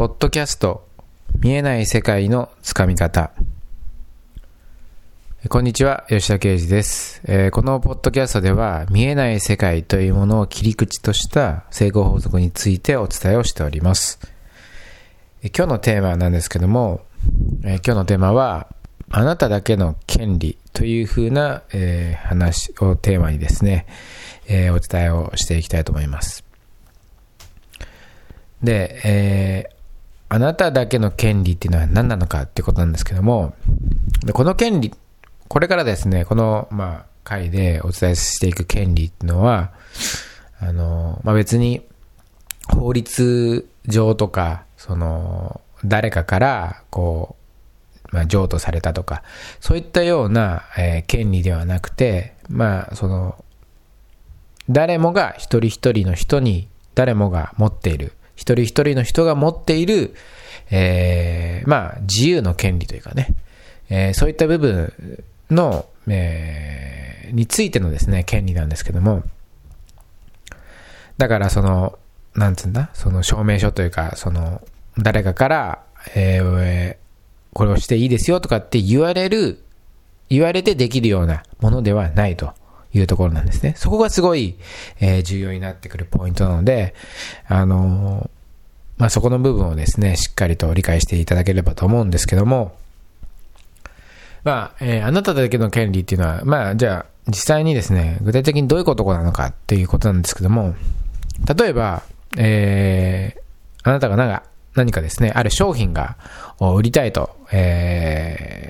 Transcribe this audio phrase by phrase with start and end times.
[0.00, 0.88] ポッドキャスト
[1.40, 3.32] 見えない世界のつかみ方。
[5.50, 14.18] こんにちは吉田啓二です、えーこのポッドキャストでは見えない世界というものを切り口とした成功法則についてお伝えをしております。
[15.42, 17.02] え今日のテーマなんですけども、
[17.64, 18.68] えー今日のテーマは
[19.10, 23.84] あなただけの権利というふうな、えー話をテーマにですね、
[24.48, 26.42] えお伝えをしていきたいと思います。
[28.62, 29.79] で、えー
[30.32, 33.52] あなただけの権利っていうのは何なのかってことなんですけども、
[34.24, 34.94] でこの権利、
[35.48, 39.72] これからですね、この、まあ、回でお伝えしていく権利っていうのは、
[40.60, 41.84] あの、まあ、別に、
[42.68, 47.34] 法律上とか、その、誰かから、こ
[48.12, 49.24] う、まあ、譲渡されたとか、
[49.58, 53.44] そういったような、えー権利ではなくて、まあ、その、
[54.68, 60.14] 誰もが一人一人の人に誰もが持っている一人一人の人が持っている、
[60.70, 63.34] えーまあ自由の権利というかね、
[63.90, 69.22] えーそういった部分の、えーについてのですね権利なんですけども。
[71.18, 71.98] だからその
[72.34, 72.90] なんつうんだ？
[72.94, 74.62] その証明書というかその
[74.98, 75.82] 誰かから、
[76.16, 76.96] えー
[77.52, 79.62] これをしていいですよとかって言われる
[80.28, 82.54] 言われてできるようなものではないと。
[82.92, 83.74] いうところなんですね。
[83.76, 84.56] そこがすごい、
[85.00, 86.94] えー重要になってくるポイントなので、
[87.46, 88.30] あのー
[88.98, 92.76] まあ、そこの部分をですね、しっかりと理解していただければと思うんですけども、
[94.44, 100.74] まあ、えーあなただけの権利っていうのは、まあ、じゃあ、実際にですね、具体的にどういうことなのかっていうことなんですけども、
[101.56, 102.02] 例えば、
[102.36, 103.40] えー
[103.82, 104.42] あなたが
[104.74, 106.18] 何かですね、ある商品が
[106.58, 108.69] を売りたいと、えー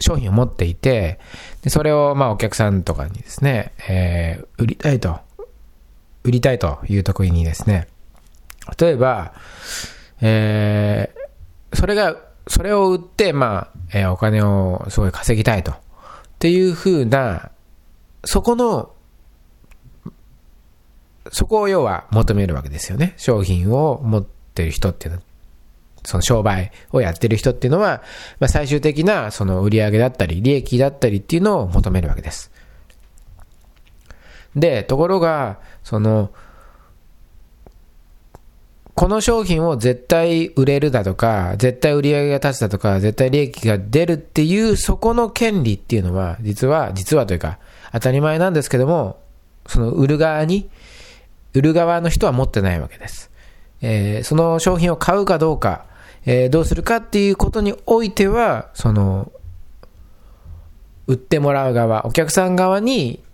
[0.00, 1.18] 商品を持っていて、
[1.62, 5.18] でそれをまあお客さんとかにですね、えー売りたいと、
[6.24, 7.88] 売りたいという時にですね、
[8.78, 9.32] 例えば、
[10.20, 11.18] えー
[11.76, 15.72] それが、それを売って、まあ、えーお金をすごい稼ぎたいと。
[15.72, 15.74] っ
[16.38, 17.50] ていうふうな、
[18.24, 18.92] そこの、
[21.30, 23.14] そこを要は求めるわけですよね。
[23.16, 25.22] 商品を持ってる人っていうのは
[26.08, 28.02] その商売をやってる人っていうのは、
[28.40, 32.50] まあ、最終的なその売り上げだったり、利益だったりっていうのを求めるわけです。
[34.56, 36.30] で、ところが、その、
[38.94, 47.58] この商品を絶対売れるだとか、絶対売り上げが立つだとか、絶対利益が出るっていう、そこの権利っていうのは、実は、実はというか、
[47.92, 49.20] 当たり前なんですけども、
[49.66, 50.70] その売る側に、
[51.52, 53.30] 売る側の人は持ってないわけです。
[53.80, 55.84] えーその商品を買うかどうか、
[56.30, 59.32] えーどうするかっていうことにおいては、その、
[61.06, 63.24] 売ってもらう側、お客さん側に、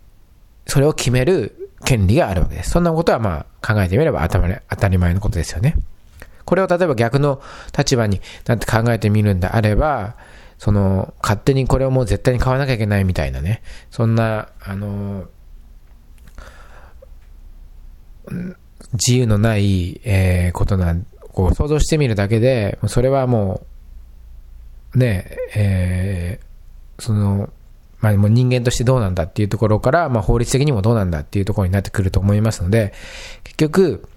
[0.65, 2.69] それを決める権利があるわけです。
[2.69, 5.75] そんなことはまあ考えてみれば当たり前当たり前のことですよね。
[6.45, 7.41] これを例えば逆の
[7.77, 10.15] 立場になって考えてみるんであれば、
[10.57, 15.25] その、勝手にこれをもう絶対に買わなきゃいけないみたいなね、そんな、あの、
[18.93, 23.61] 自由のない、えーことなん、こう想像してみるだけで、それはも
[24.95, 26.45] う、ね、えー
[26.99, 27.49] その、
[27.99, 32.93] まあ、もう人間としてどうなんだっていうところから、まあ、法律的にもどうなんだっていうところになってくると思いますので、
[33.43, 34.07] 結局、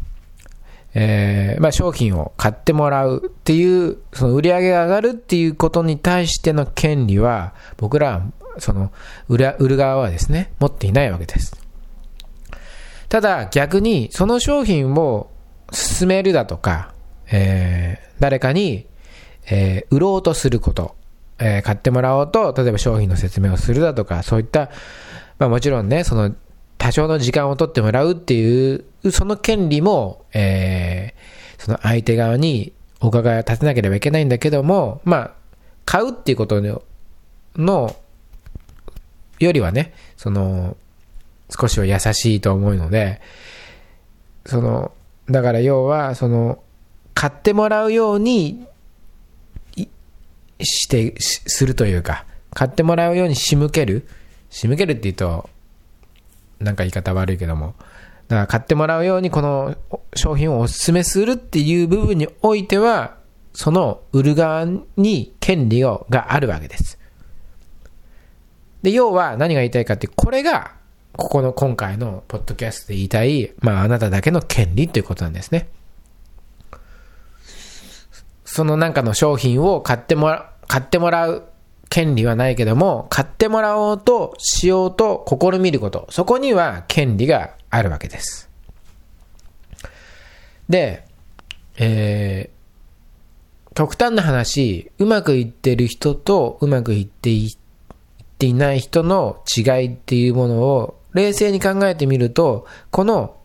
[0.94, 8.22] えーまあ、商品を買ってもらうっていう、その売り上げが上がるっていうことに対しての権利は、僕ら、
[8.58, 8.90] その
[9.28, 11.56] 売、売る側はですね、持っていないわけです。
[13.08, 15.30] ただ逆に、その商品を
[15.72, 16.92] 進めるだとか、
[17.31, 18.87] えー誰かに、
[19.50, 20.97] えー売ろうとすること、
[21.39, 24.71] えー買ってもらおうと、例えば商品の説明をするだとか、そういった、
[25.39, 26.34] まあもちろんね、その、
[26.78, 35.31] 多少の時間を取ってもらうっていう、その権利も、えーその相手側にお伺いを立てなければいけないんだけども、まあ、
[35.84, 36.83] 買うっていうことの、
[37.56, 37.97] の
[39.41, 40.77] よりはね、その、
[41.50, 43.21] 少しは優しいと思うので、
[44.47, 44.93] その、
[45.28, 46.60] だから要は、その、
[47.18, 48.65] 買ってもらうように
[50.60, 52.24] して、するというか、
[52.54, 54.06] 買ってもらうように仕向ける
[54.50, 55.50] 仕向けるって言うと、
[56.60, 57.74] なんか言い方悪いけども、
[58.28, 59.76] だから買ってもらうようにこの
[60.15, 63.16] 商品をお勧めするっていう部分においては、
[63.53, 67.00] その売る側に権利をがあるわけです。
[68.82, 70.71] で、要は何が言いたいかって、これが、
[71.16, 75.68] ここの今回のポッドキャストで言いたい、まああなただけの権利ということなんですね。
[78.59, 81.45] そのなんかの商品を買ってもら、買ってもらう
[81.89, 88.51] 権利はないけども、買ってもらおうとしようと試みること、そこには権利があるわけです。
[90.69, 91.05] で、
[91.77, 92.59] えー
[93.77, 97.57] 極端な話、うまくいってる人とうまくいっていっ
[98.39, 103.37] ていない人の違いっていうものを冷静に考えてみると、この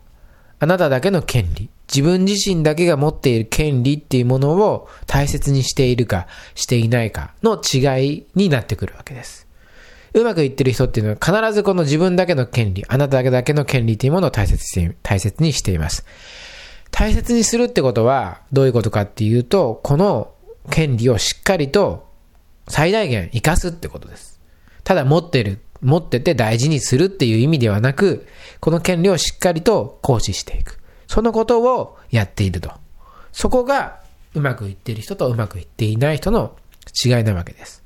[0.58, 6.26] あなただけの権利、自分自身だけが持っている権利っていうものを大切にしているか
[6.56, 9.46] していないかの違いになってくるわけです。
[10.14, 16.04] うまくいってる人っていうのは必ずこの自分だけの権利、あなただけだけの権利っていうものを大切にして大切にしています。
[16.90, 20.32] 大切にするってことはどういうことかっていうと、この
[20.70, 22.08] 権利をしっかりと
[22.68, 24.40] 最大限活かすってことです。
[24.82, 28.26] ただ持ってる、持ってて大事にするっていう意味ではなく、
[28.60, 30.80] この権利をしっかりと行使していく。
[31.14, 32.72] そのことをやっていると。
[33.30, 34.00] そこが
[34.34, 36.56] うまくいっている人とうまくいっていない人の
[37.04, 37.84] 違いなわけです。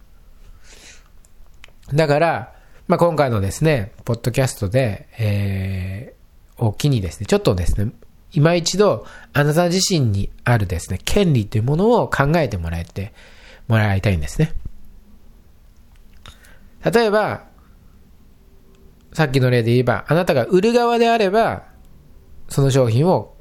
[1.93, 2.55] だから、
[2.87, 7.93] まあ、今回のですね、ポッドキャストで、えー、を機にですね、ちょっとですね、
[8.33, 9.05] 今一度、
[9.35, 13.13] あなた自身にあるですね、権利というものを考えてもらえて、
[13.67, 14.55] もらいたいんですね。
[16.83, 17.45] 例えば、
[19.13, 21.68] さっきの例で言えば、あなたが売る側であれば、
[22.49, 23.35] その商品を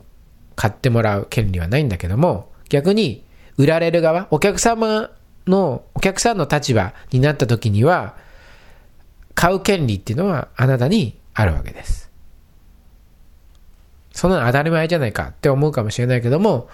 [0.55, 3.23] 買ってもらう権利はないんだけども、逆に、
[3.57, 5.09] 売られる側、お客様
[5.47, 8.15] の、お客さんの立場になった時には、
[9.33, 12.09] 買う権利っていうのはあなたにあるわけです。
[14.11, 16.69] そんなの当たり前じゃないかって思うかもしれないけども、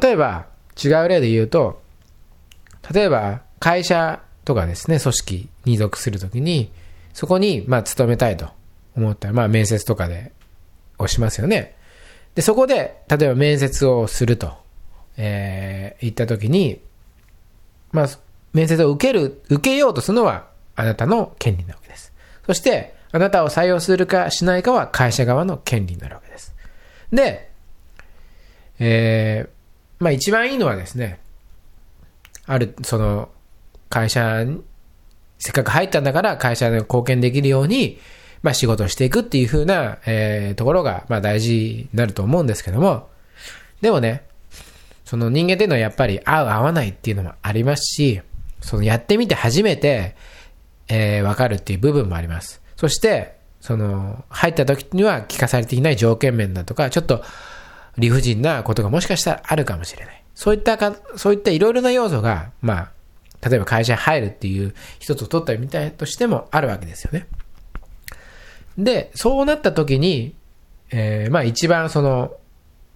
[0.00, 0.46] 例えば
[0.82, 1.82] 違う例で言うと、
[2.92, 6.70] 例えば会社とかですね、組織に属するときに、
[7.12, 8.48] そこにまあ勤めたいと
[8.96, 10.30] 思ったら、まあ面接とかで
[11.02, 11.76] 押しますよね。
[12.34, 14.52] で、そこで、例えば面接をすると、
[15.16, 16.80] えー、言ったときに、
[17.92, 18.08] まあ、
[18.52, 22.12] 面接を受ける、受けようとするのはあなたの権利なわけです。
[22.46, 26.54] そして、あなたを採用するかしないかは会社側の権利になるわけです。
[27.12, 27.50] で、
[28.78, 31.20] えー、まあ一番いいのはですね、
[32.46, 33.28] ある、その、
[33.90, 34.62] 会社に
[35.38, 37.98] せっかく入ったんだから会社に貢献できるように、
[38.42, 43.08] まあ仕事していくっていう風な、えー、ところが、まあ大事になると思うんですけども、
[43.80, 44.24] でもね、
[45.04, 48.20] その人間っていうのはやっぱり合う合わないっていうのもありますし、
[48.60, 50.16] そのやってみて初めて、
[50.88, 52.62] えー、わかるっていう部分もあります。
[52.76, 57.22] そして、その、入った時には聞かされていない条件面だとか、ちょっと
[57.96, 60.24] 理不尽なことがもしかしたらあるかもしれない。
[60.34, 62.90] そういったか、そういったいろいろな要素が、ま
[63.42, 67.26] あ、例えば会社に入るっていう一つを取ったみたいとしてもあるわけですよね。
[68.78, 70.34] で、そうなった時に、
[70.90, 72.32] えー、まあ一番その、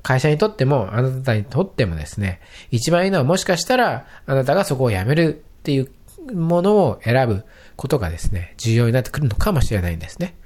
[0.03, 2.41] 会社にとっても、あなたにとってもですね、
[2.71, 5.91] 一番いいのはもしかしたら、あなたがそこを辞めるっていう
[6.33, 7.45] ものを選ぶ
[7.75, 10.37] ことがですね、重要になってくるのかもしれないんですね。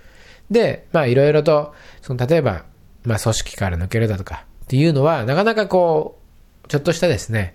[0.50, 2.64] で、まあいろいろと、その例えば、
[3.04, 6.18] まあ組織から抜けるだとかっていうのは、なかなかこ
[6.64, 7.54] う、ちょっとしたですね、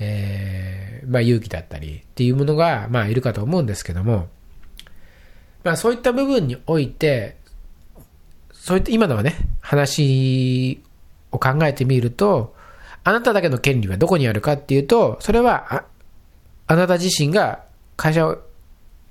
[0.00, 4.28] えー、まあ勇気だったりっていうものが、まあいるかと思うんですけども、
[5.64, 7.36] まあそういった部分において、
[8.52, 10.82] そういった今のはね、話
[11.32, 12.54] を考えてみると、
[13.02, 15.84] あなただけの権利はどこにあるかっていうと、それはあ、
[16.66, 17.64] あなた自身が
[17.96, 18.38] 会社を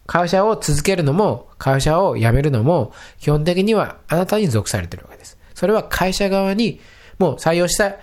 [0.05, 5.38] 会社を続けるのも、会社を辞めるのも、基本的にはあなたに属されてるわけです。
[5.53, 6.81] それは会社側に、
[7.19, 7.95] もう採用した、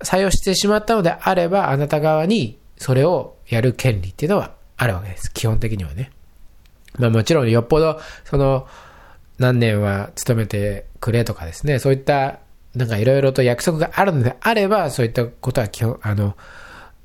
[0.00, 5.32] 採用してしまったのであれば、あなた側にそれをやる権利っていうのはあるわけです。
[5.32, 6.10] 基本的にはね。
[6.98, 8.66] まあもちろんよっぽど、その、
[9.38, 12.40] 何年は勤めてくれとかですね、そういった、
[12.74, 16.36] なんかいろいろと約束があるのであれば、そういったことは基本、あの、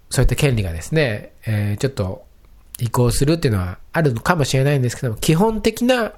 [0.09, 2.25] そういった権利がですね、えー、ちょっと
[2.79, 6.13] 移行するっていうのはあるのかもしれないんですけども、基本的な、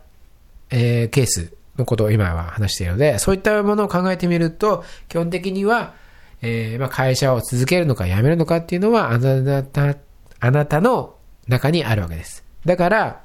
[0.69, 5.93] えー、ケースのことを今は話しているので、そういったものを考えてみると、基本的には、
[6.41, 9.95] えー、まあ、会社を続けるのか辞めるのかっていうのは、あなた、
[10.39, 11.15] あなたの
[11.47, 12.43] 中にあるわけです。
[12.65, 13.21] だから、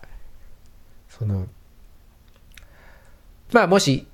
[1.18, 1.46] その、
[3.52, 4.06] まあ、もし、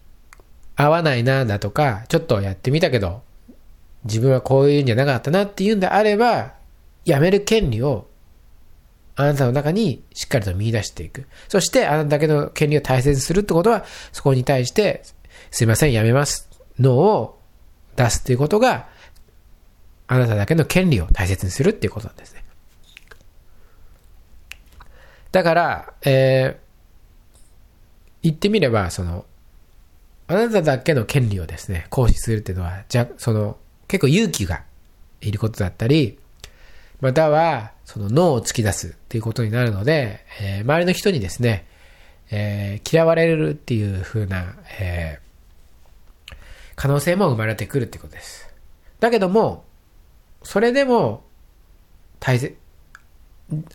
[0.76, 3.23] 合わないな、だとか、ちょっとやってみたけど、
[4.04, 6.54] 自分はこういうんじゃなかったなっていうんであれば、
[7.04, 8.07] 辞める権利を
[9.16, 11.26] あなたの中にしっかりと見出していく。
[11.49, 15.02] そして、あなただけの権利を大切にするってことは、そこに対して、
[15.50, 16.49] すいません、やめます。
[16.78, 17.38] のを
[17.97, 18.88] 出すっていうことが、
[20.07, 22.45] あなただけの権利を大切にするっていうことなんですね。
[25.33, 26.70] だから、えー、
[28.23, 29.25] 言ってみれば、その、
[30.27, 33.57] あなただけの権利をですね、行使するっていうのは、じゃ、その、
[33.89, 34.62] 結構勇気が
[35.21, 36.19] いることだったり、
[37.00, 41.67] または、その脳を突き出すっていうことになるので、えー、周りの人にですね、
[42.31, 46.35] えー、嫌われるっていう風な、えー、
[46.77, 48.55] 可能性も生まれてくるってことです。
[49.00, 49.65] だけども、
[50.43, 51.25] それでも、
[52.21, 52.57] 大切、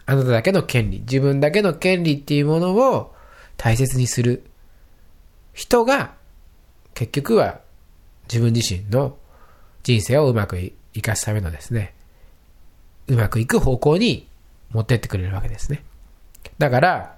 [0.06, 3.14] あなただけの権利、自分だけの権利っていうものを
[3.58, 4.44] 大切にする
[5.54, 6.14] 人が、
[6.94, 7.60] 結局は
[8.28, 9.18] 自分自身の
[9.84, 11.94] 人生をうまく生かすためのですね、
[13.08, 14.28] うまくいく方向に
[14.72, 15.84] 持ってってくれるわけですね。
[16.58, 17.18] だから、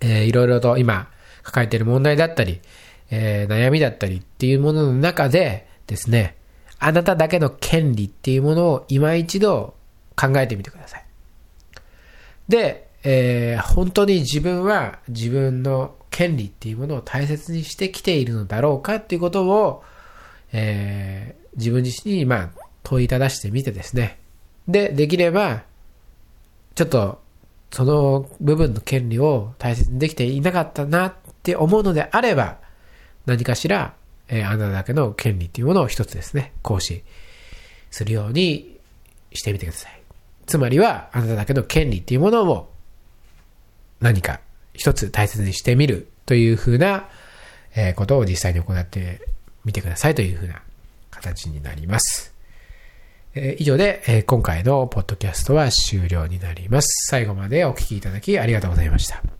[0.00, 1.10] えー、いろいろと今
[1.42, 2.60] 抱えている問題だったり、
[3.10, 6.36] えー、悩みだったりっていうものの中でですね、
[6.78, 9.74] あなただけの権利っていうものを今一度
[10.16, 11.04] 考えてみてください。
[12.48, 19.84] で、えー、本当に自分は自分の権利っていうものを大切にしてきているのだろうかっていうことを、
[20.52, 22.50] えー、自分自身に、まあ、
[22.82, 24.18] 問いただしてみてですね。
[24.66, 25.62] で、できれば、
[26.74, 27.20] ちょっと、
[27.70, 32.58] その部分の権利を大切にできていなかったなって思うのであれば、
[33.26, 33.94] 何かしら、
[34.28, 37.02] えー、あなただけの権利っていうものを一つですね、行使
[37.90, 38.78] するように
[39.32, 40.00] してみてください。
[40.46, 42.70] つまりは、あなただけの権利っていうものを
[44.00, 44.40] 何か
[44.74, 47.08] 一つ大切にしてみるというふうな、
[47.74, 49.20] えことを実際に行って
[49.64, 50.62] みてくださいというふうな
[51.10, 52.34] 形になります。
[53.34, 57.08] え以上で、え今回のポッドキャストは終了になります。
[57.10, 59.37] 最後までお聴きいただきありがとうございました。